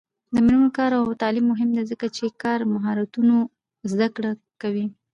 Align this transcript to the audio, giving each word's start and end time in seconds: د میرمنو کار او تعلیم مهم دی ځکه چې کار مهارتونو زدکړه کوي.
د 0.33 0.35
میرمنو 0.45 0.75
کار 0.77 0.91
او 0.99 1.19
تعلیم 1.21 1.45
مهم 1.51 1.69
دی 1.75 1.83
ځکه 1.91 2.05
چې 2.15 2.25
کار 2.43 2.59
مهارتونو 2.73 3.35
زدکړه 3.91 4.31
کوي. 4.61 4.85